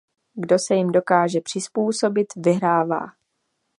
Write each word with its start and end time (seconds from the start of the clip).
Kdo 0.33 0.59
se 0.59 0.75
jim 0.75 0.91
dokáže 0.91 1.41
přizpůsobit, 1.41 2.27
vyhrává. 2.35 3.07